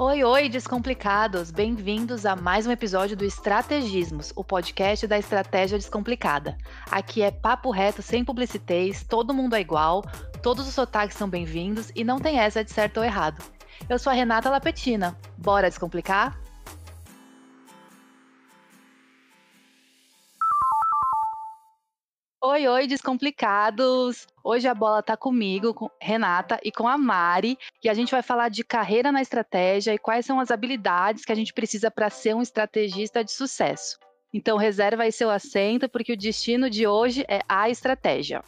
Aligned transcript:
Oi, 0.00 0.22
oi, 0.22 0.48
descomplicados! 0.48 1.50
Bem-vindos 1.50 2.24
a 2.24 2.36
mais 2.36 2.68
um 2.68 2.70
episódio 2.70 3.16
do 3.16 3.24
Estrategismos, 3.24 4.32
o 4.36 4.44
podcast 4.44 5.08
da 5.08 5.18
estratégia 5.18 5.76
descomplicada. 5.76 6.56
Aqui 6.88 7.20
é 7.20 7.32
papo 7.32 7.72
reto, 7.72 8.00
sem 8.00 8.24
publicitez, 8.24 9.02
todo 9.02 9.34
mundo 9.34 9.56
é 9.56 9.60
igual, 9.60 10.04
todos 10.40 10.68
os 10.68 10.74
sotaques 10.74 11.16
são 11.16 11.28
bem-vindos 11.28 11.90
e 11.96 12.04
não 12.04 12.20
tem 12.20 12.38
essa 12.38 12.62
de 12.62 12.70
certo 12.70 12.98
ou 12.98 13.04
errado. 13.04 13.42
Eu 13.88 13.98
sou 13.98 14.12
a 14.12 14.14
Renata 14.14 14.48
Lapetina. 14.48 15.18
Bora 15.36 15.68
descomplicar? 15.68 16.38
Oi, 22.50 22.66
oi, 22.66 22.86
descomplicados! 22.86 24.26
Hoje 24.42 24.66
a 24.66 24.74
bola 24.74 25.02
tá 25.02 25.14
comigo, 25.18 25.74
com 25.74 25.90
Renata 26.00 26.58
e 26.64 26.72
com 26.72 26.88
a 26.88 26.96
Mari, 26.96 27.58
e 27.84 27.90
a 27.90 27.92
gente 27.92 28.10
vai 28.10 28.22
falar 28.22 28.48
de 28.48 28.64
carreira 28.64 29.12
na 29.12 29.20
estratégia 29.20 29.92
e 29.92 29.98
quais 29.98 30.24
são 30.24 30.40
as 30.40 30.50
habilidades 30.50 31.26
que 31.26 31.32
a 31.32 31.34
gente 31.34 31.52
precisa 31.52 31.90
para 31.90 32.08
ser 32.08 32.34
um 32.34 32.40
estrategista 32.40 33.22
de 33.22 33.32
sucesso. 33.32 33.98
Então 34.32 34.56
reserva 34.56 35.02
aí 35.02 35.12
seu 35.12 35.28
assento, 35.28 35.90
porque 35.90 36.14
o 36.14 36.16
destino 36.16 36.70
de 36.70 36.86
hoje 36.86 37.22
é 37.28 37.40
a 37.46 37.68
estratégia. 37.68 38.42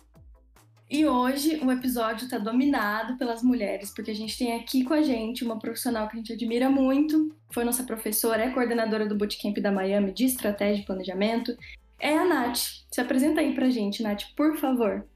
E 0.88 1.04
hoje 1.04 1.60
o 1.62 1.70
episódio 1.70 2.24
está 2.24 2.38
dominado 2.38 3.18
pelas 3.18 3.42
mulheres, 3.42 3.92
porque 3.94 4.12
a 4.12 4.16
gente 4.16 4.38
tem 4.38 4.56
aqui 4.56 4.82
com 4.82 4.94
a 4.94 5.02
gente 5.02 5.44
uma 5.44 5.58
profissional 5.58 6.08
que 6.08 6.14
a 6.14 6.16
gente 6.16 6.32
admira 6.32 6.70
muito, 6.70 7.36
foi 7.52 7.64
nossa 7.64 7.84
professora, 7.84 8.44
é 8.44 8.50
coordenadora 8.50 9.06
do 9.06 9.14
Bootcamp 9.14 9.58
da 9.58 9.70
Miami 9.70 10.10
de 10.10 10.24
Estratégia 10.24 10.80
e 10.80 10.86
Planejamento 10.86 11.54
é 12.00 12.16
a 12.16 12.24
Nath. 12.24 12.58
Se 12.90 13.00
apresenta 13.00 13.40
aí 13.40 13.54
pra 13.54 13.70
gente, 13.70 14.02
Nath, 14.02 14.22
por 14.34 14.56
favor. 14.56 15.06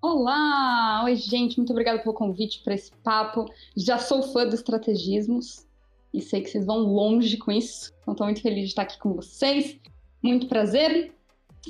Olá! 0.00 1.02
Oi, 1.04 1.14
gente, 1.14 1.58
muito 1.58 1.70
obrigada 1.70 1.98
pelo 1.98 2.14
convite 2.14 2.62
para 2.64 2.74
esse 2.74 2.90
papo. 3.04 3.44
Já 3.76 3.98
sou 3.98 4.22
fã 4.22 4.46
dos 4.46 4.54
estrategismos 4.54 5.66
e 6.12 6.22
sei 6.22 6.40
que 6.40 6.48
vocês 6.48 6.64
vão 6.64 6.78
longe 6.78 7.36
com 7.36 7.52
isso. 7.52 7.92
Então, 8.00 8.12
estou 8.12 8.26
muito 8.26 8.40
feliz 8.40 8.62
de 8.62 8.68
estar 8.68 8.82
aqui 8.82 8.98
com 8.98 9.12
vocês. 9.12 9.78
Muito 10.22 10.48
prazer. 10.48 11.12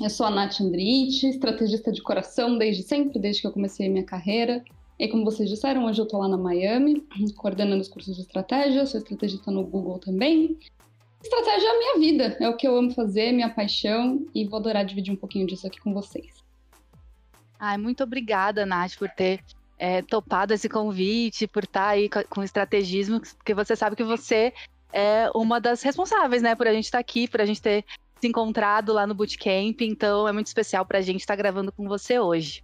Eu 0.01 0.09
sou 0.09 0.25
a 0.25 0.31
Nath 0.31 0.61
Andriite, 0.61 1.27
estrategista 1.27 1.91
de 1.91 2.01
coração 2.01 2.57
desde 2.57 2.83
sempre, 2.83 3.19
desde 3.19 3.41
que 3.41 3.47
eu 3.47 3.51
comecei 3.51 3.87
a 3.87 3.89
minha 3.89 4.05
carreira. 4.05 4.63
E 4.97 5.07
como 5.09 5.25
vocês 5.25 5.49
disseram, 5.49 5.85
hoje 5.85 5.99
eu 5.99 6.05
estou 6.05 6.21
lá 6.21 6.29
na 6.29 6.37
Miami, 6.37 7.03
coordenando 7.35 7.81
os 7.81 7.89
cursos 7.89 8.15
de 8.15 8.21
estratégia, 8.21 8.85
sou 8.85 8.99
estrategista 8.99 9.51
no 9.51 9.65
Google 9.65 9.99
também. 9.99 10.57
Estratégia 11.23 11.67
é 11.67 11.71
a 11.71 11.77
minha 11.77 11.99
vida, 11.99 12.37
é 12.39 12.49
o 12.49 12.57
que 12.57 12.67
eu 12.67 12.75
amo 12.75 12.91
fazer, 12.91 13.31
minha 13.31 13.49
paixão, 13.49 14.25
e 14.33 14.45
vou 14.45 14.59
adorar 14.59 14.83
dividir 14.83 15.13
um 15.13 15.17
pouquinho 15.17 15.45
disso 15.45 15.67
aqui 15.67 15.79
com 15.79 15.93
vocês. 15.93 16.43
Ai, 17.59 17.77
muito 17.77 18.03
obrigada, 18.03 18.65
Nath, 18.65 18.95
por 18.97 19.09
ter 19.09 19.39
é, 19.77 20.01
topado 20.01 20.53
esse 20.53 20.67
convite, 20.67 21.47
por 21.47 21.63
estar 21.63 21.89
aí 21.89 22.09
com 22.09 22.43
estrategismo, 22.43 23.21
porque 23.37 23.53
você 23.53 23.75
sabe 23.75 23.95
que 23.95 24.03
você 24.03 24.51
é 24.91 25.29
uma 25.35 25.61
das 25.61 25.81
responsáveis, 25.83 26.41
né, 26.41 26.55
por 26.55 26.67
a 26.67 26.73
gente 26.73 26.85
estar 26.85 26.99
aqui, 26.99 27.27
por 27.27 27.39
a 27.39 27.45
gente 27.45 27.61
ter 27.61 27.85
se 28.19 28.27
encontrado 28.27 28.93
lá 28.93 29.07
no 29.07 29.15
Bootcamp, 29.15 29.81
então 29.81 30.27
é 30.27 30.31
muito 30.31 30.47
especial 30.47 30.85
para 30.85 30.99
a 30.99 31.01
gente 31.01 31.21
estar 31.21 31.35
gravando 31.35 31.71
com 31.71 31.87
você 31.87 32.19
hoje. 32.19 32.63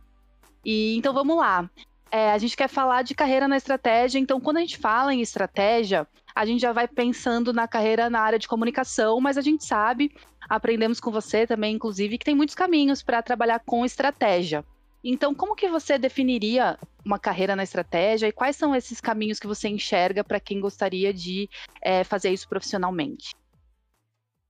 E 0.63 0.95
então 0.97 1.13
vamos 1.13 1.37
lá. 1.37 1.69
É, 2.11 2.31
a 2.31 2.37
gente 2.37 2.55
quer 2.55 2.69
falar 2.69 3.01
de 3.03 3.13
carreira 3.13 3.47
na 3.47 3.57
estratégia, 3.57 4.19
então 4.19 4.39
quando 4.39 4.57
a 4.57 4.61
gente 4.61 4.77
fala 4.77 5.13
em 5.13 5.21
estratégia, 5.21 6.07
a 6.33 6.45
gente 6.45 6.61
já 6.61 6.71
vai 6.71 6.87
pensando 6.87 7.51
na 7.51 7.67
carreira 7.67 8.09
na 8.09 8.19
área 8.19 8.39
de 8.39 8.47
comunicação, 8.47 9.19
mas 9.19 9.37
a 9.37 9.41
gente 9.41 9.65
sabe, 9.65 10.11
aprendemos 10.47 10.99
com 10.99 11.11
você 11.11 11.47
também, 11.47 11.75
inclusive, 11.75 12.17
que 12.17 12.25
tem 12.25 12.35
muitos 12.35 12.55
caminhos 12.55 13.01
para 13.01 13.21
trabalhar 13.21 13.59
com 13.59 13.85
estratégia. 13.85 14.63
Então, 15.03 15.33
como 15.33 15.55
que 15.55 15.69
você 15.69 15.97
definiria 15.97 16.77
uma 17.05 17.17
carreira 17.17 17.55
na 17.55 17.63
estratégia 17.63 18.27
e 18.27 18.31
quais 18.31 18.55
são 18.55 18.75
esses 18.75 18.99
caminhos 18.99 19.39
que 19.39 19.47
você 19.47 19.67
enxerga 19.69 20.23
para 20.23 20.39
quem 20.39 20.59
gostaria 20.59 21.13
de 21.13 21.49
é, 21.81 22.03
fazer 22.03 22.31
isso 22.31 22.47
profissionalmente? 22.47 23.33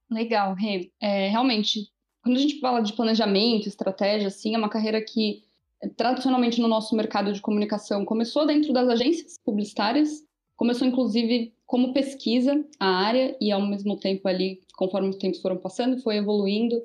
Legal, 0.10 0.54
Rê. 0.54 0.92
É, 1.02 1.28
realmente, 1.28 1.90
quando 2.24 2.38
a 2.38 2.40
gente 2.40 2.60
fala 2.60 2.82
de 2.82 2.94
planejamento, 2.94 3.68
estratégia, 3.68 4.28
assim, 4.28 4.56
é 4.56 4.58
uma 4.58 4.70
carreira 4.70 5.02
que 5.02 5.44
tradicionalmente 5.96 6.62
no 6.62 6.68
nosso 6.68 6.96
mercado 6.96 7.32
de 7.32 7.42
comunicação 7.42 8.06
começou 8.06 8.46
dentro 8.46 8.74
das 8.74 8.88
agências 8.90 9.36
publicitárias, 9.44 10.24
começou 10.56 10.88
inclusive 10.88 11.54
como 11.66 11.94
pesquisa 11.94 12.66
a 12.80 12.88
área 12.88 13.36
e 13.40 13.52
ao 13.52 13.62
mesmo 13.62 14.00
tempo 14.00 14.28
ali, 14.28 14.62
conforme 14.76 15.10
os 15.10 15.18
tempos 15.18 15.42
foram 15.42 15.58
passando, 15.58 16.02
foi 16.02 16.18
evoluindo 16.18 16.82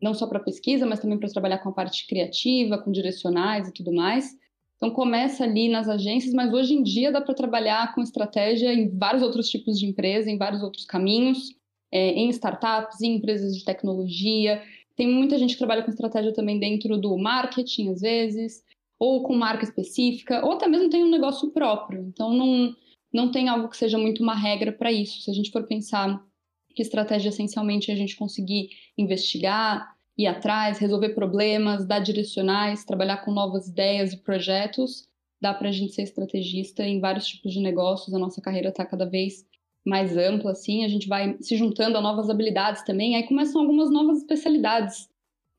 não 0.00 0.12
só 0.12 0.26
para 0.26 0.40
pesquisa, 0.40 0.86
mas 0.86 1.00
também 1.00 1.18
para 1.18 1.28
trabalhar 1.28 1.58
com 1.58 1.70
a 1.70 1.72
parte 1.72 2.06
criativa, 2.06 2.78
com 2.78 2.92
direcionais 2.92 3.68
e 3.68 3.72
tudo 3.72 3.92
mais. 3.92 4.36
Então 4.76 4.90
começa 4.90 5.42
ali 5.42 5.68
nas 5.68 5.88
agências, 5.88 6.34
mas 6.34 6.52
hoje 6.52 6.74
em 6.74 6.82
dia 6.82 7.10
dá 7.10 7.20
para 7.20 7.34
trabalhar 7.34 7.94
com 7.94 8.02
estratégia 8.02 8.72
em 8.74 8.90
vários 8.96 9.22
outros 9.22 9.48
tipos 9.48 9.78
de 9.78 9.86
empresa, 9.86 10.30
em 10.30 10.36
vários 10.36 10.62
outros 10.62 10.84
caminhos, 10.84 11.48
é, 11.90 12.10
em 12.10 12.28
startups, 12.28 13.00
em 13.00 13.16
empresas 13.16 13.56
de 13.56 13.64
tecnologia, 13.64 14.62
tem 14.96 15.06
muita 15.06 15.38
gente 15.38 15.52
que 15.52 15.58
trabalha 15.58 15.82
com 15.82 15.90
estratégia 15.90 16.32
também 16.32 16.58
dentro 16.58 16.96
do 16.96 17.16
marketing, 17.18 17.90
às 17.90 18.00
vezes, 18.00 18.64
ou 18.98 19.22
com 19.22 19.34
marca 19.34 19.64
específica, 19.64 20.44
ou 20.44 20.52
até 20.52 20.66
mesmo 20.66 20.88
tem 20.88 21.04
um 21.04 21.10
negócio 21.10 21.50
próprio. 21.50 22.02
Então, 22.08 22.32
não, 22.32 22.74
não 23.12 23.30
tem 23.30 23.48
algo 23.48 23.68
que 23.68 23.76
seja 23.76 23.98
muito 23.98 24.22
uma 24.22 24.34
regra 24.34 24.72
para 24.72 24.90
isso. 24.90 25.20
Se 25.20 25.30
a 25.30 25.34
gente 25.34 25.50
for 25.50 25.64
pensar 25.64 26.24
que 26.74 26.82
estratégia 26.82 27.28
essencialmente 27.28 27.90
é 27.90 27.94
a 27.94 27.96
gente 27.96 28.16
conseguir 28.16 28.70
investigar, 28.96 29.94
ir 30.16 30.26
atrás, 30.26 30.78
resolver 30.78 31.10
problemas, 31.10 31.86
dar 31.86 31.98
direcionais, 31.98 32.84
trabalhar 32.84 33.18
com 33.18 33.30
novas 33.30 33.68
ideias 33.68 34.14
e 34.14 34.16
projetos, 34.16 35.06
dá 35.40 35.52
para 35.52 35.68
a 35.68 35.72
gente 35.72 35.92
ser 35.92 36.02
estrategista 36.02 36.82
em 36.82 37.00
vários 37.00 37.26
tipos 37.26 37.52
de 37.52 37.60
negócios. 37.60 38.14
A 38.14 38.18
nossa 38.18 38.40
carreira 38.40 38.70
está 38.70 38.84
cada 38.84 39.04
vez 39.04 39.44
mais 39.86 40.16
ampla, 40.16 40.50
assim, 40.50 40.84
a 40.84 40.88
gente 40.88 41.08
vai 41.08 41.36
se 41.40 41.56
juntando 41.56 41.96
a 41.96 42.00
novas 42.00 42.28
habilidades 42.28 42.82
também, 42.82 43.14
aí 43.14 43.22
começam 43.22 43.60
algumas 43.60 43.90
novas 43.90 44.18
especialidades 44.18 45.08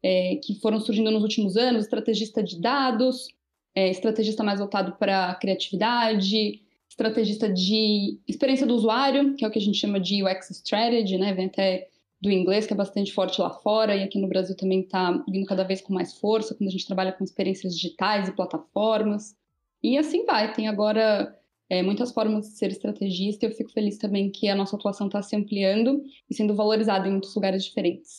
é, 0.03 0.35
que 0.43 0.59
foram 0.59 0.79
surgindo 0.79 1.09
nos 1.09 1.23
últimos 1.23 1.55
anos, 1.55 1.83
estrategista 1.83 2.43
de 2.43 2.59
dados, 2.59 3.29
é, 3.73 3.89
estrategista 3.89 4.43
mais 4.43 4.59
voltado 4.59 4.93
para 4.99 5.33
criatividade, 5.35 6.61
estrategista 6.89 7.51
de 7.51 8.19
experiência 8.27 8.67
do 8.67 8.75
usuário, 8.75 9.35
que 9.35 9.45
é 9.45 9.47
o 9.47 9.51
que 9.51 9.59
a 9.59 9.61
gente 9.61 9.77
chama 9.77 9.99
de 9.99 10.23
UX 10.23 10.49
Strategy, 10.49 11.17
né, 11.17 11.33
vem 11.33 11.45
até 11.45 11.87
do 12.19 12.31
inglês, 12.31 12.65
que 12.65 12.73
é 12.73 12.75
bastante 12.75 13.13
forte 13.13 13.39
lá 13.39 13.51
fora, 13.51 13.95
e 13.95 14.03
aqui 14.03 14.19
no 14.19 14.27
Brasil 14.27 14.57
também 14.57 14.81
está 14.81 15.23
vindo 15.29 15.45
cada 15.45 15.63
vez 15.63 15.81
com 15.81 15.93
mais 15.93 16.13
força, 16.13 16.55
quando 16.55 16.67
a 16.67 16.71
gente 16.71 16.87
trabalha 16.87 17.11
com 17.11 17.23
experiências 17.23 17.75
digitais 17.75 18.27
e 18.27 18.35
plataformas, 18.35 19.35
e 19.83 19.97
assim 19.97 20.25
vai, 20.25 20.51
tem 20.53 20.67
agora 20.67 21.36
é, 21.69 21.83
muitas 21.83 22.11
formas 22.11 22.47
de 22.47 22.57
ser 22.57 22.71
estrategista 22.71 23.45
e 23.45 23.49
eu 23.49 23.55
fico 23.55 23.71
feliz 23.71 23.97
também 23.97 24.31
que 24.31 24.47
a 24.47 24.55
nossa 24.55 24.75
atuação 24.75 25.07
está 25.07 25.21
se 25.21 25.35
ampliando 25.35 26.01
e 26.29 26.33
sendo 26.33 26.55
valorizada 26.55 27.07
em 27.07 27.11
muitos 27.11 27.35
lugares 27.35 27.63
diferentes. 27.63 28.17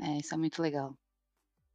É, 0.00 0.18
isso 0.18 0.34
é 0.34 0.38
muito 0.38 0.62
legal. 0.62 0.94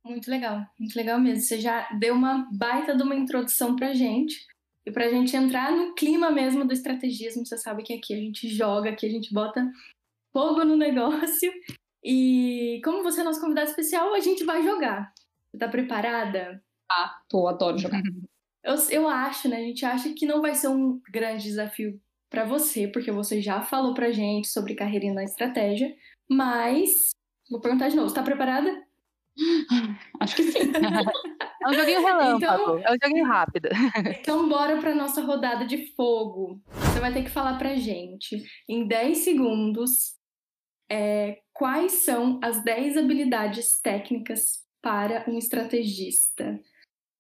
Muito 0.04 0.32
legal, 0.32 0.66
muito 0.80 0.96
legal 0.96 1.20
mesmo. 1.20 1.44
Você 1.44 1.60
já 1.60 1.88
deu 2.00 2.16
uma 2.16 2.48
baita 2.52 2.96
de 2.96 3.04
uma 3.04 3.16
introdução 3.16 3.76
pra 3.76 3.94
gente. 3.94 4.48
E 4.86 4.92
pra 4.92 5.10
gente 5.10 5.36
entrar 5.36 5.70
no 5.70 5.94
clima 5.94 6.32
mesmo 6.32 6.66
do 6.66 6.74
estrategismo, 6.74 7.46
você 7.46 7.58
sabe 7.58 7.84
que 7.84 7.94
aqui 7.94 8.14
a 8.14 8.18
gente 8.18 8.48
joga, 8.48 8.90
aqui 8.90 9.06
a 9.06 9.10
gente 9.10 9.34
bota 9.34 9.70
fogo 10.32 10.64
no 10.64 10.78
negócio. 10.78 11.52
E 12.02 12.80
como 12.86 13.04
você 13.04 13.20
é 13.20 13.24
nosso 13.24 13.42
convidado 13.42 13.70
especial, 13.70 14.14
a 14.14 14.22
gente 14.22 14.46
vai 14.46 14.64
jogar. 14.64 15.14
Você 15.52 15.58
tá 15.58 15.68
preparada? 15.68 16.64
Ah, 16.90 17.22
tô, 17.28 17.48
adoro 17.48 17.78
jogar. 17.78 18.02
Eu, 18.68 18.76
eu 18.92 19.08
acho, 19.08 19.48
né? 19.48 19.56
A 19.58 19.62
gente 19.62 19.86
acha 19.86 20.14
que 20.14 20.26
não 20.26 20.42
vai 20.42 20.54
ser 20.54 20.68
um 20.68 21.00
grande 21.10 21.44
desafio 21.44 21.98
para 22.30 22.44
você, 22.44 22.86
porque 22.86 23.10
você 23.10 23.42
já 23.42 23.62
falou 23.62 23.94
pra 23.94 24.12
gente 24.12 24.50
sobre 24.50 24.76
carreira 24.76 25.14
na 25.14 25.24
estratégia, 25.24 25.96
mas 26.30 27.12
vou 27.50 27.62
perguntar 27.62 27.88
de 27.88 27.96
novo, 27.96 28.08
está 28.10 28.22
preparada? 28.22 28.70
Acho 30.20 30.36
que 30.36 30.44
sim. 30.44 30.60
é 31.64 31.70
um 31.70 31.74
joguinho 31.74 32.06
relâmpago, 32.06 32.38
então, 32.38 32.80
é 32.80 32.92
um 32.92 32.98
joguinho 33.02 33.26
rápido. 33.26 33.70
Então 34.20 34.50
bora 34.50 34.76
para 34.82 34.94
nossa 34.94 35.22
rodada 35.22 35.66
de 35.66 35.96
fogo. 35.96 36.62
Você 36.74 37.00
vai 37.00 37.14
ter 37.14 37.24
que 37.24 37.30
falar 37.30 37.58
pra 37.58 37.76
gente 37.76 38.44
em 38.68 38.86
10 38.86 39.20
segundos 39.20 40.18
é, 40.92 41.40
quais 41.54 42.04
são 42.04 42.38
as 42.44 42.62
10 42.66 42.98
habilidades 42.98 43.80
técnicas 43.80 44.66
para 44.82 45.24
um 45.30 45.38
estrategista. 45.38 46.60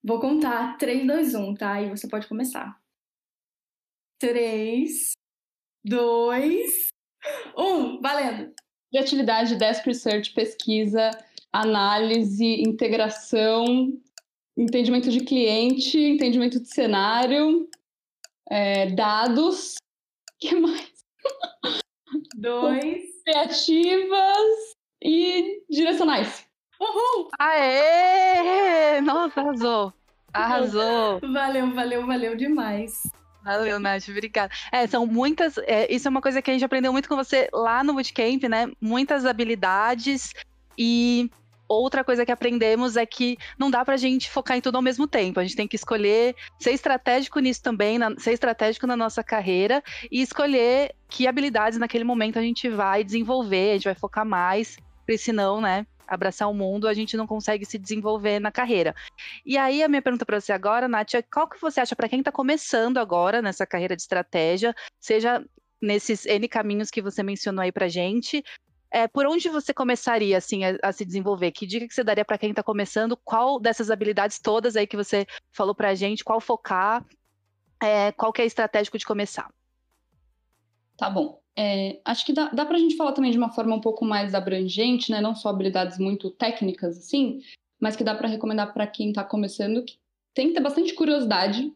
Vou 0.03 0.19
contar 0.19 0.77
3, 0.77 1.05
2, 1.05 1.35
1, 1.35 1.53
tá? 1.55 1.81
E 1.81 1.89
você 1.89 2.07
pode 2.07 2.27
começar. 2.27 2.79
3, 4.19 5.13
2, 5.83 6.89
1, 7.57 8.01
valendo! 8.01 8.53
Criatividade, 8.89 9.55
desk 9.57 9.85
research, 9.85 10.33
pesquisa, 10.33 11.11
análise, 11.51 12.61
integração, 12.61 13.65
entendimento 14.57 15.09
de 15.09 15.23
cliente, 15.23 16.00
entendimento 16.00 16.59
de 16.59 16.73
cenário, 16.73 17.69
é, 18.50 18.89
dados. 18.91 19.75
O 19.75 19.77
que 20.39 20.55
mais? 20.55 20.93
Dois. 22.35 23.21
Criativas 23.23 24.73
e 25.03 25.63
direcionais. 25.69 26.46
Uhul! 26.79 27.29
Aê! 27.39 29.01
Nossa, 29.01 29.41
arrasou! 29.41 29.94
Arrasou! 30.33 31.19
Valeu, 31.21 31.74
valeu, 31.74 32.06
valeu 32.06 32.35
demais. 32.35 33.01
Valeu, 33.44 33.79
Nath, 33.79 34.09
obrigada. 34.09 34.53
É, 34.71 34.85
são 34.85 35.07
muitas. 35.07 35.57
É, 35.59 35.91
isso 35.94 36.07
é 36.07 36.12
uma 36.12 36.21
coisa 36.21 36.41
que 36.41 36.51
a 36.51 36.53
gente 36.53 36.65
aprendeu 36.65 36.91
muito 36.91 37.07
com 37.07 37.15
você 37.15 37.50
lá 37.53 37.83
no 37.83 37.94
Bootcamp, 37.94 38.44
né? 38.44 38.69
Muitas 38.81 39.25
habilidades 39.25 40.33
e 40.77 41.31
outra 41.68 42.03
coisa 42.03 42.25
que 42.25 42.31
aprendemos 42.31 42.95
é 42.95 43.06
que 43.06 43.38
não 43.57 43.71
dá 43.71 43.83
pra 43.83 43.97
gente 43.97 44.29
focar 44.29 44.57
em 44.57 44.62
tudo 44.62 44.75
ao 44.75 44.81
mesmo 44.81 45.07
tempo. 45.07 45.39
A 45.39 45.44
gente 45.44 45.56
tem 45.56 45.68
que 45.68 45.75
escolher 45.75 46.35
ser 46.59 46.71
estratégico 46.71 47.39
nisso 47.39 47.62
também, 47.63 47.97
na, 47.97 48.18
ser 48.18 48.33
estratégico 48.33 48.85
na 48.85 48.95
nossa 48.95 49.24
carreira 49.24 49.83
e 50.12 50.21
escolher 50.21 50.94
que 51.09 51.27
habilidades 51.27 51.79
naquele 51.79 52.03
momento 52.03 52.38
a 52.38 52.41
gente 52.41 52.69
vai 52.69 53.03
desenvolver, 53.03 53.71
a 53.71 53.74
gente 53.74 53.85
vai 53.85 53.95
focar 53.95 54.25
mais, 54.25 54.77
porque 55.00 55.18
senão, 55.18 55.62
né, 55.62 55.85
abraçar 56.07 56.50
o 56.50 56.54
mundo, 56.54 56.88
a 56.88 56.94
gente 56.94 57.18
não 57.18 57.27
consegue 57.27 57.65
se 57.65 57.77
desenvolver 57.77 58.39
na 58.39 58.51
carreira. 58.51 58.95
E 59.45 59.57
aí 59.57 59.83
a 59.83 59.88
minha 59.88 60.01
pergunta 60.01 60.25
para 60.25 60.39
você 60.39 60.51
agora, 60.51 60.88
Nath, 60.88 61.15
é 61.15 61.21
qual 61.21 61.48
que 61.48 61.59
você 61.59 61.81
acha 61.81 61.95
para 61.95 62.09
quem 62.09 62.19
está 62.19 62.31
começando 62.31 62.98
agora 62.98 63.42
nessa 63.42 63.65
carreira 63.65 63.95
de 63.95 64.01
estratégia, 64.01 64.74
seja 65.00 65.44
nesses 65.81 66.25
N 66.25 66.48
caminhos 66.48 66.89
que 66.89 67.01
você 67.01 67.21
mencionou 67.21 67.62
aí 67.62 67.71
pra 67.71 67.88
gente, 67.88 68.44
é, 68.89 69.07
por 69.07 69.25
onde 69.25 69.50
você 69.50 69.74
começaria 69.74 70.38
assim 70.38 70.63
a, 70.63 70.77
a, 70.81 70.92
se 70.92 71.06
desenvolver? 71.06 71.51
Que 71.51 71.68
dica 71.68 71.88
que 71.88 71.94
você 71.94 72.04
daria 72.04 72.25
para 72.25 72.38
quem 72.38 72.51
está 72.51 72.63
começando? 72.63 73.18
Qual 73.18 73.60
dessas 73.60 73.92
habilidades 73.92 74.39
todas 74.39 74.75
aí 74.75 74.88
que 74.88 74.95
você 74.95 75.25
falou 75.51 75.75
para 75.75 75.89
a 75.89 75.95
gente? 75.95 76.24
Qual 76.24 76.39
focar? 76.39 77.06
É, 77.81 78.12
qual 78.13 78.31
que 78.31 78.42
é 78.42 78.45
estratégico 78.45 78.98
de 78.98 79.06
começar? 79.06 79.51
Tá 80.98 81.10
bom. 81.10 81.39
É, 81.57 82.00
acho 82.06 82.24
que 82.24 82.33
dá, 82.33 82.50
dá 82.50 82.65
para 82.65 82.75
a 82.75 82.80
gente 82.80 82.95
falar 82.95 83.13
também 83.13 83.31
de 83.31 83.38
uma 83.38 83.51
forma 83.51 83.75
um 83.75 83.81
pouco 83.81 84.06
mais 84.06 84.36
abrangente, 84.36 85.12
né? 85.12 85.19
Não 85.19 85.33
só 85.33 85.50
habilidades 85.50 85.98
muito 85.98 86.30
técnicas 86.30 86.98
assim, 86.98 87.42
mas 87.80 87.95
que 87.95 88.04
dá 88.04 88.13
para 88.13 88.27
recomendar 88.27 88.74
para 88.74 88.86
quem 88.86 89.09
está 89.09 89.24
começando 89.24 89.83
que 89.83 89.98
tem 90.36 90.50
que 90.50 90.54
ter 90.54 90.62
bastante 90.62 90.94
curiosidade 90.94 91.74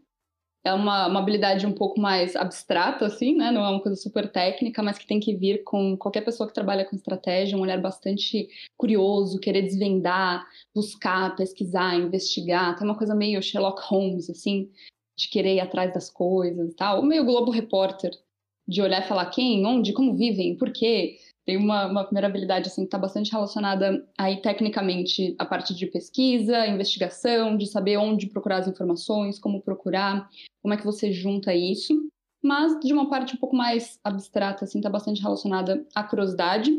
é 0.63 0.73
uma, 0.73 1.07
uma 1.07 1.19
habilidade 1.19 1.65
um 1.65 1.73
pouco 1.73 1.99
mais 1.99 2.35
abstrata, 2.35 3.05
assim, 3.05 3.35
né? 3.35 3.51
Não 3.51 3.65
é 3.65 3.69
uma 3.69 3.81
coisa 3.81 3.99
super 3.99 4.31
técnica, 4.31 4.83
mas 4.83 4.97
que 4.97 5.07
tem 5.07 5.19
que 5.19 5.35
vir 5.35 5.63
com 5.63 5.97
qualquer 5.97 6.21
pessoa 6.21 6.47
que 6.47 6.53
trabalha 6.53 6.85
com 6.85 6.95
estratégia, 6.95 7.57
um 7.57 7.61
olhar 7.61 7.81
bastante 7.81 8.47
curioso, 8.77 9.39
querer 9.39 9.63
desvendar, 9.63 10.45
buscar, 10.73 11.35
pesquisar, 11.35 11.95
investigar. 11.95 12.75
Tem 12.77 12.85
uma 12.85 12.97
coisa 12.97 13.15
meio 13.15 13.41
Sherlock 13.41 13.81
Holmes, 13.85 14.29
assim, 14.29 14.69
de 15.17 15.29
querer 15.29 15.55
ir 15.55 15.59
atrás 15.61 15.91
das 15.93 16.09
coisas 16.11 16.71
e 16.71 16.75
tal. 16.75 16.97
Ou 16.97 17.05
meio 17.05 17.25
Globo 17.25 17.49
Repórter, 17.49 18.11
de 18.67 18.81
olhar 18.81 19.03
e 19.03 19.07
falar 19.07 19.25
quem, 19.27 19.65
onde, 19.65 19.93
como 19.93 20.15
vivem, 20.15 20.55
por 20.55 20.71
quê 20.71 21.17
tem 21.45 21.57
uma, 21.57 21.87
uma 21.87 22.03
primeira 22.03 22.27
habilidade 22.27 22.67
assim 22.67 22.81
que 22.81 22.87
está 22.87 22.97
bastante 22.97 23.31
relacionada 23.31 24.07
aí 24.17 24.41
tecnicamente 24.41 25.35
a 25.39 25.45
parte 25.45 25.73
de 25.73 25.87
pesquisa, 25.87 26.67
investigação, 26.67 27.57
de 27.57 27.65
saber 27.65 27.97
onde 27.97 28.27
procurar 28.27 28.57
as 28.57 28.67
informações, 28.67 29.39
como 29.39 29.61
procurar, 29.61 30.29
como 30.61 30.73
é 30.73 30.77
que 30.77 30.85
você 30.85 31.11
junta 31.11 31.53
isso. 31.53 31.93
Mas 32.43 32.79
de 32.79 32.93
uma 32.93 33.09
parte 33.09 33.35
um 33.35 33.39
pouco 33.39 33.55
mais 33.55 33.99
abstrata, 34.03 34.65
assim, 34.65 34.79
está 34.79 34.89
bastante 34.89 35.21
relacionada 35.21 35.85
à 35.95 36.03
curiosidade. 36.03 36.71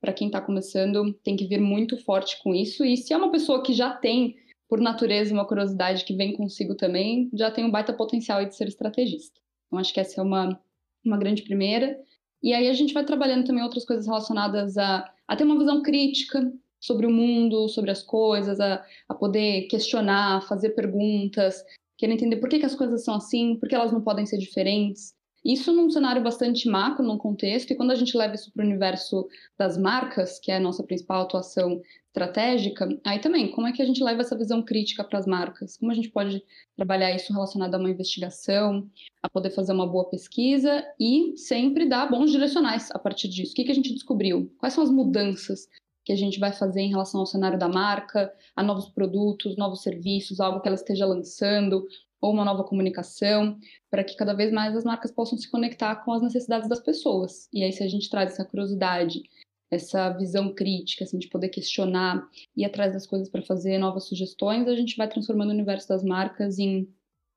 Para 0.00 0.12
quem 0.12 0.28
está 0.28 0.40
começando, 0.40 1.12
tem 1.22 1.36
que 1.36 1.46
vir 1.46 1.60
muito 1.60 1.96
forte 2.04 2.40
com 2.42 2.54
isso. 2.54 2.84
E 2.84 2.96
se 2.96 3.12
é 3.12 3.16
uma 3.16 3.30
pessoa 3.30 3.62
que 3.62 3.72
já 3.72 3.90
tem, 3.90 4.36
por 4.68 4.80
natureza, 4.80 5.34
uma 5.34 5.46
curiosidade 5.46 6.04
que 6.04 6.14
vem 6.14 6.36
consigo 6.36 6.74
também, 6.74 7.28
já 7.34 7.50
tem 7.50 7.64
um 7.64 7.70
baita 7.70 7.92
potencial 7.92 8.44
de 8.44 8.54
ser 8.54 8.68
estrategista. 8.68 9.40
Então, 9.66 9.78
acho 9.78 9.92
que 9.92 10.00
essa 10.00 10.20
é 10.20 10.24
uma, 10.24 10.60
uma 11.04 11.18
grande 11.18 11.42
primeira. 11.42 11.98
E 12.42 12.52
aí 12.52 12.68
a 12.68 12.72
gente 12.72 12.94
vai 12.94 13.04
trabalhando 13.04 13.46
também 13.46 13.62
outras 13.62 13.84
coisas 13.84 14.06
relacionadas 14.06 14.76
a, 14.78 15.10
a 15.28 15.36
ter 15.36 15.44
uma 15.44 15.58
visão 15.58 15.82
crítica 15.82 16.52
sobre 16.80 17.06
o 17.06 17.10
mundo, 17.10 17.68
sobre 17.68 17.90
as 17.90 18.02
coisas, 18.02 18.58
a, 18.58 18.84
a 19.08 19.14
poder 19.14 19.62
questionar, 19.68 20.46
fazer 20.48 20.70
perguntas, 20.70 21.62
querer 21.98 22.14
entender 22.14 22.36
por 22.36 22.48
que, 22.48 22.58
que 22.58 22.66
as 22.66 22.74
coisas 22.74 23.04
são 23.04 23.14
assim, 23.14 23.56
por 23.56 23.68
que 23.68 23.74
elas 23.74 23.92
não 23.92 24.00
podem 24.00 24.24
ser 24.24 24.38
diferentes. 24.38 25.14
Isso 25.44 25.72
num 25.72 25.88
cenário 25.88 26.22
bastante 26.22 26.68
macro, 26.68 27.04
num 27.04 27.16
contexto, 27.16 27.70
e 27.70 27.74
quando 27.74 27.90
a 27.90 27.94
gente 27.94 28.16
leva 28.16 28.34
isso 28.34 28.52
para 28.52 28.62
o 28.62 28.66
universo 28.66 29.26
das 29.58 29.78
marcas, 29.78 30.38
que 30.38 30.52
é 30.52 30.56
a 30.56 30.60
nossa 30.60 30.82
principal 30.82 31.22
atuação 31.22 31.80
estratégica, 32.08 32.88
aí 33.04 33.20
também, 33.20 33.50
como 33.50 33.66
é 33.66 33.72
que 33.72 33.80
a 33.80 33.84
gente 33.86 34.02
leva 34.02 34.20
essa 34.20 34.36
visão 34.36 34.62
crítica 34.62 35.02
para 35.02 35.18
as 35.18 35.26
marcas? 35.26 35.76
Como 35.78 35.90
a 35.90 35.94
gente 35.94 36.10
pode 36.10 36.42
trabalhar 36.76 37.14
isso 37.14 37.32
relacionado 37.32 37.74
a 37.74 37.78
uma 37.78 37.90
investigação, 37.90 38.86
a 39.22 39.30
poder 39.30 39.50
fazer 39.50 39.72
uma 39.72 39.86
boa 39.86 40.08
pesquisa 40.10 40.84
e 40.98 41.34
sempre 41.36 41.88
dar 41.88 42.10
bons 42.10 42.30
direcionais 42.30 42.90
a 42.90 42.98
partir 42.98 43.28
disso. 43.28 43.52
O 43.52 43.54
que, 43.54 43.64
que 43.64 43.72
a 43.72 43.74
gente 43.74 43.94
descobriu? 43.94 44.52
Quais 44.58 44.74
são 44.74 44.84
as 44.84 44.90
mudanças 44.90 45.68
que 46.04 46.12
a 46.12 46.16
gente 46.16 46.40
vai 46.40 46.52
fazer 46.52 46.80
em 46.80 46.90
relação 46.90 47.20
ao 47.20 47.26
cenário 47.26 47.58
da 47.58 47.68
marca, 47.68 48.32
a 48.56 48.62
novos 48.62 48.88
produtos, 48.88 49.56
novos 49.56 49.82
serviços, 49.82 50.40
algo 50.40 50.60
que 50.60 50.68
ela 50.68 50.74
esteja 50.74 51.06
lançando, 51.06 51.86
ou 52.20 52.32
uma 52.32 52.44
nova 52.44 52.64
comunicação, 52.64 53.58
para 53.90 54.04
que 54.04 54.16
cada 54.16 54.34
vez 54.34 54.52
mais 54.52 54.76
as 54.76 54.84
marcas 54.84 55.10
possam 55.10 55.38
se 55.38 55.50
conectar 55.50 55.96
com 55.96 56.12
as 56.12 56.22
necessidades 56.22 56.68
das 56.68 56.80
pessoas. 56.80 57.48
E 57.52 57.64
aí, 57.64 57.72
se 57.72 57.82
a 57.82 57.88
gente 57.88 58.10
traz 58.10 58.32
essa 58.32 58.44
curiosidade, 58.44 59.22
essa 59.70 60.10
visão 60.10 60.52
crítica, 60.52 61.04
assim, 61.04 61.18
de 61.18 61.28
poder 61.28 61.48
questionar, 61.48 62.28
ir 62.56 62.64
atrás 62.64 62.92
das 62.92 63.06
coisas 63.06 63.28
para 63.28 63.42
fazer 63.42 63.78
novas 63.78 64.04
sugestões, 64.04 64.66
a 64.68 64.74
gente 64.74 64.96
vai 64.96 65.08
transformando 65.08 65.50
o 65.50 65.54
universo 65.54 65.88
das 65.88 66.02
marcas 66.02 66.58
em 66.58 66.88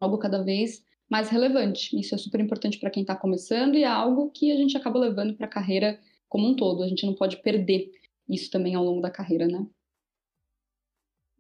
algo 0.02 0.18
cada 0.18 0.44
vez 0.44 0.84
mais 1.10 1.30
relevante. 1.30 1.98
Isso 1.98 2.16
é 2.16 2.18
super 2.18 2.40
importante 2.40 2.80
para 2.80 2.90
quem 2.90 3.02
está 3.04 3.16
começando 3.16 3.76
e 3.76 3.84
é 3.84 3.88
algo 3.88 4.32
que 4.32 4.52
a 4.52 4.58
gente 4.58 4.76
acaba 4.76 5.00
levando 5.00 5.36
para 5.36 5.46
a 5.46 5.50
carreira 5.50 6.00
como 6.28 6.48
um 6.48 6.56
todo. 6.56 6.82
A 6.82 6.88
gente 6.88 7.06
não 7.06 7.14
pode 7.14 7.38
perder 7.38 7.92
isso 8.28 8.50
também 8.50 8.74
ao 8.74 8.84
longo 8.84 9.02
da 9.02 9.12
carreira, 9.12 9.48
né? 9.48 9.66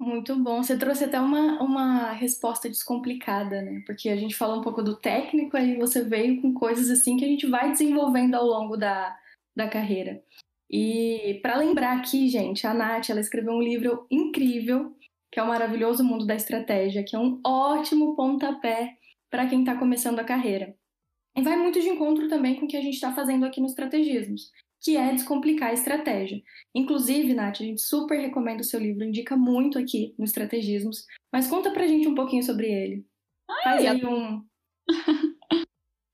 Muito 0.04 0.36
bom. 0.36 0.62
Você 0.62 0.78
trouxe 0.78 1.06
até 1.06 1.18
uma, 1.18 1.64
uma 1.64 2.12
resposta 2.12 2.68
descomplicada, 2.68 3.62
né? 3.62 3.82
Porque 3.86 4.10
a 4.10 4.18
gente 4.18 4.36
falou 4.36 4.60
um 4.60 4.62
pouco 4.62 4.84
do 4.84 4.98
técnico, 4.98 5.56
aí 5.56 5.78
você 5.78 6.04
veio 6.04 6.42
com 6.42 6.54
coisas 6.54 6.90
assim 6.90 7.16
que 7.16 7.24
a 7.24 7.28
gente 7.28 7.48
vai 7.48 7.72
desenvolvendo 7.72 8.36
ao 8.36 8.46
longo 8.46 8.76
da, 8.76 9.18
da 9.56 9.66
carreira. 9.70 10.22
E 10.70 11.40
para 11.42 11.56
lembrar 11.56 11.98
aqui, 11.98 12.28
gente, 12.28 12.68
a 12.68 12.74
Nath, 12.74 13.10
ela 13.10 13.22
escreveu 13.22 13.54
um 13.54 13.62
livro 13.62 14.06
incrível, 14.12 14.94
que 15.32 15.40
é 15.40 15.44
o 15.44 15.48
Maravilhoso 15.48 16.04
Mundo 16.04 16.26
da 16.26 16.36
Estratégia, 16.36 17.04
que 17.04 17.16
é 17.16 17.20
um 17.20 17.40
ótimo 17.46 18.14
pontapé 18.14 18.98
para 19.30 19.48
quem 19.48 19.62
está 19.62 19.78
começando 19.78 20.20
a 20.20 20.26
carreira. 20.26 20.76
E 21.34 21.42
vai 21.42 21.56
muito 21.56 21.80
de 21.80 21.88
encontro 21.88 22.28
também 22.28 22.60
com 22.60 22.66
o 22.66 22.68
que 22.68 22.76
a 22.76 22.82
gente 22.82 22.96
está 22.96 23.14
fazendo 23.14 23.46
aqui 23.46 23.62
no 23.62 23.68
Estrategismos, 23.68 24.52
que 24.84 24.98
é 24.98 25.14
descomplicar 25.14 25.70
a 25.70 25.74
estratégia. 25.74 26.42
Inclusive, 26.76 27.34
Nath, 27.34 27.62
a 27.62 27.64
gente 27.64 27.82
super 27.82 28.20
recomenda 28.20 28.62
o 28.62 28.66
seu 28.66 28.80
livro, 28.80 29.06
indica 29.06 29.38
muito 29.38 29.80
aqui 29.80 30.14
no 30.20 30.26
Estrategismos, 30.26 31.06
mas 31.32 31.48
conta 31.48 31.72
pra 31.72 31.88
gente 31.88 32.08
um 32.08 32.16
pouquinho 32.16 32.44
sobre 32.44 32.68
ele. 32.68 33.06
Ai, 33.50 33.64
Faz 33.64 33.86
aí 33.86 34.06
um. 34.06 34.44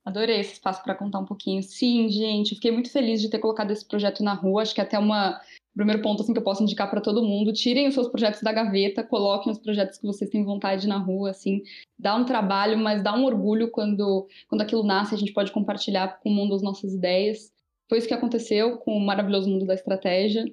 Adorei 0.05 0.39
esse 0.39 0.53
espaço 0.53 0.83
para 0.83 0.95
contar 0.95 1.19
um 1.19 1.25
pouquinho. 1.25 1.61
Sim, 1.61 2.09
gente, 2.09 2.55
fiquei 2.55 2.71
muito 2.71 2.91
feliz 2.91 3.21
de 3.21 3.29
ter 3.29 3.39
colocado 3.39 3.71
esse 3.71 3.87
projeto 3.87 4.23
na 4.23 4.33
rua. 4.33 4.61
Acho 4.61 4.73
que 4.73 4.81
é 4.81 4.83
até 4.83 4.97
uma 4.97 5.39
primeiro 5.79 6.01
ponto 6.01 6.21
assim 6.21 6.33
que 6.33 6.39
eu 6.39 6.43
posso 6.43 6.61
indicar 6.61 6.89
para 6.89 6.99
todo 6.99 7.23
mundo, 7.23 7.53
tirem 7.53 7.87
os 7.87 7.93
seus 7.93 8.09
projetos 8.09 8.41
da 8.41 8.51
gaveta, 8.51 9.01
coloquem 9.01 9.51
os 9.51 9.59
projetos 9.59 9.97
que 9.97 10.05
vocês 10.05 10.29
têm 10.29 10.43
vontade 10.43 10.87
na 10.87 10.97
rua, 10.97 11.29
assim, 11.29 11.63
dá 11.97 12.15
um 12.15 12.25
trabalho, 12.25 12.77
mas 12.77 13.01
dá 13.01 13.15
um 13.15 13.23
orgulho 13.23 13.71
quando 13.71 14.27
quando 14.49 14.61
aquilo 14.61 14.83
nasce, 14.83 15.15
a 15.15 15.17
gente 15.17 15.31
pode 15.31 15.51
compartilhar 15.51 16.19
com 16.19 16.29
o 16.29 16.33
mundo 16.33 16.53
as 16.53 16.61
nossas 16.61 16.93
ideias. 16.93 17.51
Foi 17.89 17.97
isso 17.97 18.07
que 18.07 18.13
aconteceu 18.13 18.77
com 18.77 18.95
o 18.95 18.99
maravilhoso 18.99 19.49
mundo 19.49 19.65
da 19.65 19.73
estratégia. 19.73 20.45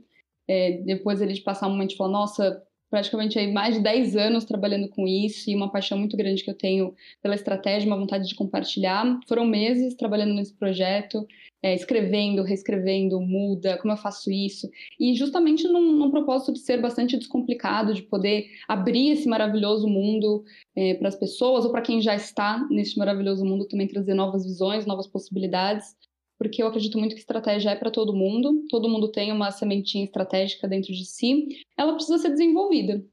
É, 0.48 0.78
depois 0.78 1.20
ele 1.20 1.34
de 1.34 1.42
passar 1.42 1.68
um 1.68 1.70
momento 1.70 1.90
de 1.90 1.96
falar, 1.96 2.10
nossa, 2.10 2.62
praticamente 2.88 3.38
aí 3.38 3.52
mais 3.52 3.74
de 3.74 3.82
10 3.82 4.16
anos 4.16 4.44
trabalhando 4.44 4.88
com 4.88 5.06
isso 5.06 5.50
e 5.50 5.54
uma 5.54 5.70
paixão 5.70 5.98
muito 5.98 6.16
grande 6.16 6.42
que 6.42 6.50
eu 6.50 6.56
tenho 6.56 6.94
pela 7.20 7.34
estratégia, 7.34 7.86
uma 7.86 7.98
vontade 7.98 8.28
de 8.28 8.34
compartilhar. 8.34 9.18
Foram 9.28 9.44
meses 9.44 9.94
trabalhando 9.94 10.34
nesse 10.34 10.54
projeto, 10.54 11.26
é, 11.62 11.74
escrevendo, 11.74 12.42
reescrevendo, 12.42 13.20
muda, 13.20 13.76
como 13.78 13.92
eu 13.92 13.98
faço 13.98 14.30
isso. 14.30 14.70
E 14.98 15.14
justamente 15.14 15.66
num, 15.66 15.92
num 15.92 16.10
propósito 16.10 16.52
de 16.52 16.60
ser 16.60 16.80
bastante 16.80 17.18
descomplicado, 17.18 17.92
de 17.92 18.02
poder 18.02 18.46
abrir 18.68 19.10
esse 19.10 19.28
maravilhoso 19.28 19.88
mundo 19.88 20.44
é, 20.76 20.94
para 20.94 21.08
as 21.08 21.16
pessoas 21.16 21.64
ou 21.64 21.72
para 21.72 21.82
quem 21.82 22.00
já 22.00 22.14
está 22.14 22.64
nesse 22.70 22.96
maravilhoso 22.96 23.44
mundo 23.44 23.66
também 23.66 23.88
trazer 23.88 24.14
novas 24.14 24.44
visões, 24.44 24.86
novas 24.86 25.06
possibilidades 25.06 25.96
porque 26.38 26.62
eu 26.62 26.66
acredito 26.66 26.98
muito 26.98 27.14
que 27.14 27.20
estratégia 27.20 27.70
é 27.70 27.76
para 27.76 27.90
todo 27.90 28.14
mundo, 28.14 28.64
todo 28.68 28.88
mundo 28.88 29.08
tem 29.08 29.32
uma 29.32 29.50
sementinha 29.50 30.04
estratégica 30.04 30.68
dentro 30.68 30.92
de 30.92 31.04
si, 31.04 31.48
ela 31.76 31.94
precisa 31.94 32.18
ser 32.18 32.30
desenvolvida. 32.30 33.04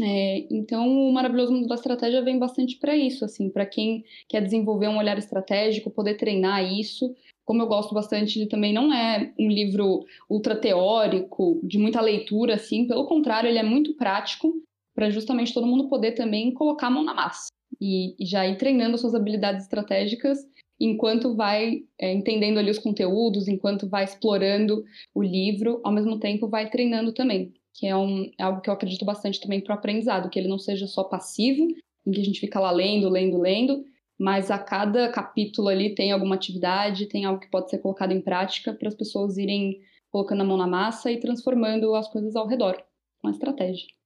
É, 0.00 0.46
então, 0.50 0.86
o 0.86 1.12
maravilhoso 1.12 1.52
mundo 1.52 1.66
da 1.66 1.74
estratégia 1.74 2.22
vem 2.22 2.38
bastante 2.38 2.78
para 2.78 2.96
isso, 2.96 3.24
assim, 3.24 3.50
para 3.50 3.66
quem 3.66 4.04
quer 4.28 4.40
desenvolver 4.40 4.88
um 4.88 4.98
olhar 4.98 5.18
estratégico, 5.18 5.90
poder 5.90 6.14
treinar 6.14 6.64
isso. 6.64 7.14
Como 7.44 7.62
eu 7.62 7.66
gosto 7.66 7.94
bastante 7.94 8.38
de 8.38 8.46
também, 8.46 8.72
não 8.72 8.92
é 8.92 9.32
um 9.38 9.48
livro 9.48 10.04
ultra 10.30 10.54
teórico, 10.54 11.60
de 11.64 11.78
muita 11.78 12.00
leitura, 12.00 12.54
assim, 12.54 12.86
pelo 12.86 13.06
contrário, 13.06 13.48
ele 13.48 13.58
é 13.58 13.62
muito 13.62 13.94
prático, 13.94 14.54
para 14.94 15.10
justamente 15.10 15.54
todo 15.54 15.66
mundo 15.66 15.88
poder 15.88 16.12
também 16.12 16.52
colocar 16.52 16.88
a 16.88 16.90
mão 16.90 17.04
na 17.04 17.14
massa 17.14 17.48
e, 17.80 18.14
já 18.20 18.46
ir 18.46 18.56
treinando 18.56 18.98
suas 18.98 19.14
habilidades 19.14 19.64
estratégicas 19.64 20.38
enquanto 20.80 21.34
vai 21.34 21.82
é, 21.98 22.12
entendendo 22.12 22.58
ali 22.58 22.70
os 22.70 22.78
conteúdos, 22.78 23.48
enquanto 23.48 23.88
vai 23.88 24.04
explorando 24.04 24.84
o 25.14 25.22
livro, 25.22 25.80
ao 25.82 25.92
mesmo 25.92 26.20
tempo 26.20 26.48
vai 26.48 26.70
treinando 26.70 27.12
também, 27.12 27.52
que 27.74 27.86
é, 27.86 27.96
um, 27.96 28.30
é 28.38 28.42
algo 28.44 28.60
que 28.60 28.70
eu 28.70 28.74
acredito 28.74 29.04
bastante 29.04 29.40
também 29.40 29.60
para 29.60 29.74
o 29.74 29.78
aprendizado, 29.78 30.30
que 30.30 30.38
ele 30.38 30.48
não 30.48 30.58
seja 30.58 30.86
só 30.86 31.02
passivo, 31.04 31.66
em 32.06 32.12
que 32.12 32.20
a 32.20 32.24
gente 32.24 32.40
fica 32.40 32.60
lá 32.60 32.70
lendo, 32.70 33.08
lendo, 33.08 33.38
lendo, 33.38 33.84
mas 34.18 34.50
a 34.50 34.58
cada 34.58 35.08
capítulo 35.10 35.68
ali 35.68 35.94
tem 35.94 36.12
alguma 36.12 36.34
atividade, 36.34 37.06
tem 37.06 37.24
algo 37.24 37.40
que 37.40 37.50
pode 37.50 37.70
ser 37.70 37.78
colocado 37.78 38.12
em 38.12 38.20
prática 38.20 38.72
para 38.72 38.88
as 38.88 38.94
pessoas 38.94 39.36
irem 39.36 39.80
colocando 40.10 40.42
a 40.42 40.44
mão 40.44 40.56
na 40.56 40.66
massa 40.66 41.10
e 41.10 41.20
transformando 41.20 41.94
as 41.94 42.08
coisas 42.08 42.34
ao 42.34 42.46
redor 42.46 42.82
com 43.20 43.28
a 43.28 43.30
estratégia. 43.30 43.97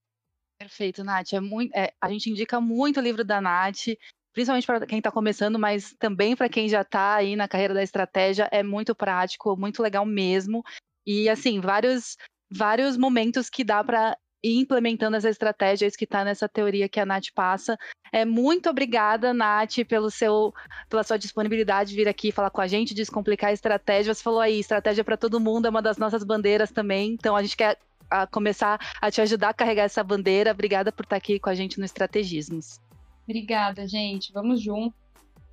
Perfeito, 0.62 1.02
Nath. 1.02 1.32
É 1.32 1.40
muito, 1.40 1.74
é, 1.74 1.92
a 2.00 2.08
gente 2.08 2.30
indica 2.30 2.60
muito 2.60 3.00
o 3.00 3.02
livro 3.02 3.24
da 3.24 3.40
Nath, 3.40 3.98
principalmente 4.32 4.64
para 4.64 4.86
quem 4.86 4.98
está 4.98 5.10
começando, 5.10 5.58
mas 5.58 5.92
também 5.98 6.36
para 6.36 6.48
quem 6.48 6.68
já 6.68 6.82
está 6.82 7.16
aí 7.16 7.34
na 7.34 7.48
carreira 7.48 7.74
da 7.74 7.82
estratégia. 7.82 8.48
É 8.52 8.62
muito 8.62 8.94
prático, 8.94 9.56
muito 9.56 9.82
legal 9.82 10.06
mesmo. 10.06 10.62
E 11.04 11.28
assim, 11.28 11.58
vários, 11.58 12.16
vários 12.48 12.96
momentos 12.96 13.50
que 13.50 13.64
dá 13.64 13.82
para 13.82 14.16
ir 14.40 14.60
implementando 14.60 15.16
as 15.16 15.24
estratégias 15.24 15.96
que 15.96 16.04
está 16.04 16.24
nessa 16.24 16.48
teoria 16.48 16.88
que 16.88 17.00
a 17.00 17.06
Nath 17.06 17.32
passa. 17.34 17.76
É, 18.12 18.24
muito 18.24 18.70
obrigada, 18.70 19.34
Nath, 19.34 19.84
pelo 19.88 20.12
seu, 20.12 20.54
pela 20.88 21.02
sua 21.02 21.16
disponibilidade 21.16 21.90
de 21.90 21.96
vir 21.96 22.06
aqui 22.06 22.30
falar 22.30 22.50
com 22.50 22.60
a 22.60 22.68
gente, 22.68 22.94
descomplicar 22.94 23.50
a 23.50 23.52
estratégia. 23.52 24.14
Você 24.14 24.22
falou 24.22 24.40
aí, 24.40 24.60
estratégia 24.60 25.02
para 25.02 25.16
todo 25.16 25.40
mundo 25.40 25.66
é 25.66 25.70
uma 25.70 25.82
das 25.82 25.98
nossas 25.98 26.22
bandeiras 26.22 26.70
também. 26.70 27.14
Então 27.14 27.34
a 27.34 27.42
gente 27.42 27.56
quer 27.56 27.78
a 28.10 28.26
começar 28.26 28.78
a 29.00 29.10
te 29.10 29.20
ajudar 29.20 29.50
a 29.50 29.54
carregar 29.54 29.84
essa 29.84 30.02
bandeira. 30.02 30.52
Obrigada 30.52 30.92
por 30.92 31.04
estar 31.04 31.16
aqui 31.16 31.38
com 31.38 31.50
a 31.50 31.54
gente 31.54 31.78
no 31.78 31.84
Estrategismos. 31.84 32.80
Obrigada, 33.24 33.86
gente. 33.86 34.32
Vamos 34.32 34.60
junto 34.60 34.94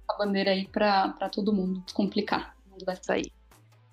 a 0.09 0.17
bandeira 0.17 0.51
aí 0.51 0.67
para 0.67 1.29
todo 1.31 1.53
mundo 1.53 1.81
descomplicar. 1.81 2.55
Vai 2.85 2.97
sair. 3.01 3.31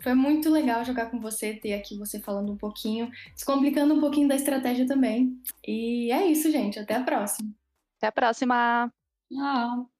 Foi 0.00 0.14
muito 0.14 0.50
legal 0.50 0.84
jogar 0.84 1.10
com 1.10 1.18
você, 1.18 1.54
ter 1.54 1.75
aqui 1.75 1.98
você 1.98 2.20
falando 2.20 2.52
um 2.52 2.56
pouquinho, 2.56 3.10
descomplicando 3.34 3.94
um 3.94 4.00
pouquinho 4.00 4.28
da 4.28 4.36
estratégia 4.36 4.86
também. 4.86 5.40
E 5.66 6.12
é 6.12 6.26
isso, 6.26 6.50
gente. 6.50 6.78
Até 6.78 6.94
a 6.94 7.02
próxima. 7.02 7.50
Até 7.98 8.06
a 8.08 8.12
próxima. 8.12 8.92
Tchau. 9.32 9.95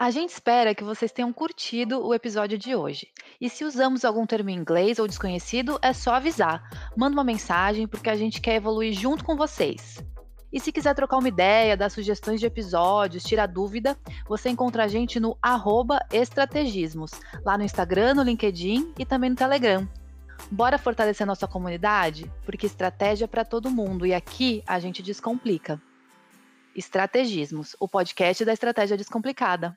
A 0.00 0.12
gente 0.12 0.30
espera 0.30 0.76
que 0.76 0.84
vocês 0.84 1.10
tenham 1.10 1.32
curtido 1.32 2.06
o 2.06 2.14
episódio 2.14 2.56
de 2.56 2.72
hoje. 2.72 3.08
E 3.40 3.50
se 3.50 3.64
usamos 3.64 4.04
algum 4.04 4.24
termo 4.24 4.48
em 4.48 4.56
inglês 4.56 5.00
ou 5.00 5.08
desconhecido, 5.08 5.76
é 5.82 5.92
só 5.92 6.14
avisar. 6.14 6.62
Manda 6.96 7.16
uma 7.16 7.24
mensagem 7.24 7.88
porque 7.88 8.08
a 8.08 8.14
gente 8.14 8.40
quer 8.40 8.54
evoluir 8.54 8.92
junto 8.92 9.24
com 9.24 9.34
vocês. 9.34 10.00
E 10.52 10.60
se 10.60 10.70
quiser 10.70 10.94
trocar 10.94 11.18
uma 11.18 11.26
ideia, 11.26 11.76
dar 11.76 11.90
sugestões 11.90 12.38
de 12.38 12.46
episódios, 12.46 13.24
tirar 13.24 13.46
dúvida, 13.46 13.98
você 14.28 14.48
encontra 14.48 14.84
a 14.84 14.88
gente 14.88 15.18
no 15.18 15.36
estrategismos, 16.12 17.10
lá 17.44 17.58
no 17.58 17.64
Instagram, 17.64 18.14
no 18.14 18.22
LinkedIn 18.22 18.94
e 18.96 19.04
também 19.04 19.30
no 19.30 19.36
Telegram. 19.36 19.86
Bora 20.48 20.78
fortalecer 20.78 21.26
nossa 21.26 21.48
comunidade? 21.48 22.30
Porque 22.46 22.66
estratégia 22.66 23.24
é 23.24 23.28
para 23.28 23.44
todo 23.44 23.68
mundo 23.68 24.06
e 24.06 24.14
aqui 24.14 24.62
a 24.64 24.78
gente 24.78 25.02
descomplica. 25.02 25.82
Estrategismos, 26.72 27.74
o 27.80 27.88
podcast 27.88 28.44
da 28.44 28.52
estratégia 28.52 28.96
descomplicada. 28.96 29.76